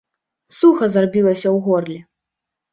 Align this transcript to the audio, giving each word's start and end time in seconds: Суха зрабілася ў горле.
Суха 0.59 0.85
зрабілася 0.95 1.45
ў 1.45 1.55
горле. 1.69 1.99